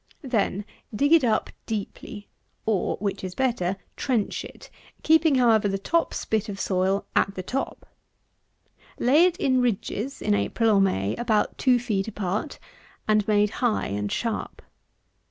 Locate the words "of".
6.49-6.55